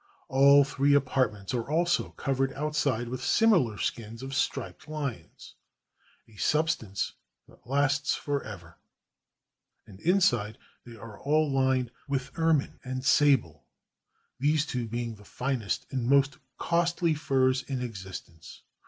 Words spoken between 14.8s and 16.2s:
being the finest and